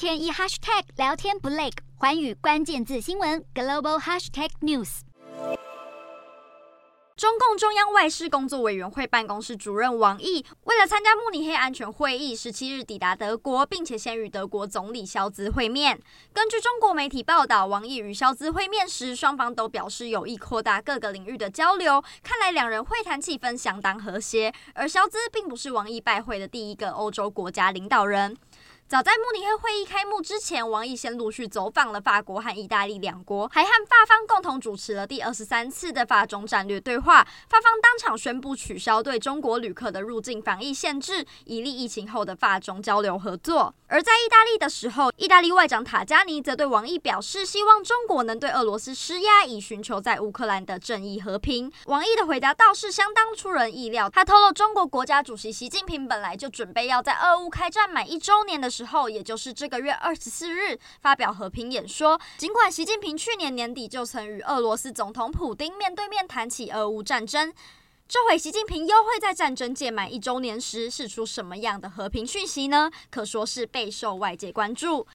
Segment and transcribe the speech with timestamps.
[0.00, 5.00] 天一 hashtag 聊天不累，环宇关键字新闻 global hashtag news。
[7.14, 16.00] 中共中央外事工作委员会办公室主任王毅，为了参加慕尼黑安全会议，十七日抵达德国，并且先与德国总理肖兹会面。
[16.32, 22.02] 根据中国媒体报道，王毅与肖兹会面时，双方都表示有意扩大各个领域的交流。
[22.22, 24.50] 看来两人会谈气氛相当和谐。
[24.72, 28.34] 而肖兹并不是王毅拜会的第一个欧洲国家领导人。
[28.90, 37.22] 早在慕尼黑会议开幕之前，王毅先陆续走访了法国和意大利两国，还和法方共同主持了第二十三次的法中战略对话。
[37.48, 43.72] 法方当场宣布取消对中国旅客的入境防疫限制，以利疫情后的法中交流合作。
[43.86, 51.70] 而在意大利的时候，意大利外长塔加尼则对王毅表示，希望中国能对俄罗斯施压，以寻求在乌克兰的正义和平。
[51.86, 62.18] 王毅的回答倒是相当出人意料，他透露，中国国家主席习近平本来就准备要在俄乌开战满一周年的时之后，也就是这个月二十四日发表和平演说。
[62.38, 67.52] 尽管习近平去年年底就曾与俄罗斯总统普丁面对面谈起俄乌战争，
[68.08, 72.90] 这回习近平又会在战争届满一周年时释出什么样的和平讯息呢？
[73.10, 75.06] 可说是备受外界关注。